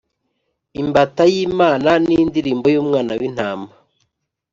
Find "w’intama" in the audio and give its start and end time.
3.19-3.69